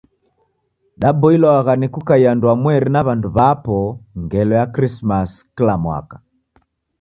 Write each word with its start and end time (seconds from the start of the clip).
Daboilwagha 1.01 1.73
ni 1.77 1.87
kukaia 1.93 2.27
andwamweri 2.33 2.87
na 2.93 3.01
w'andu 3.05 3.27
w'apo 3.37 3.77
ngelo 4.21 4.53
ya 4.59 4.65
Krisimasi 4.73 5.37
kila 5.55 5.75
mwaka. 5.83 6.15